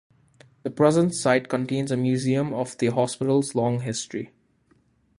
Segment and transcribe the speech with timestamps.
[0.63, 4.31] The present site contains a museum of the hospital's long history.